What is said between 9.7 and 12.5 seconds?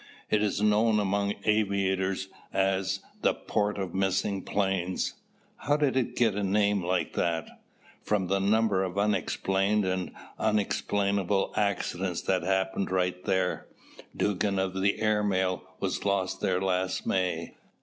and unexplainable accidents that